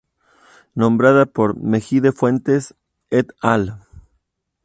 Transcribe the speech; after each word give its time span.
Nombrada 0.73 1.27
por 1.27 1.59
Meijide-Fuentes 1.61 2.73
"et 3.11 3.33
al". 3.39 3.77